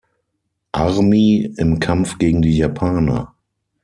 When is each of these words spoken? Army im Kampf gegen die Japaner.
Army 0.73 1.53
im 1.57 1.79
Kampf 1.79 2.17
gegen 2.17 2.41
die 2.41 2.57
Japaner. 2.57 3.35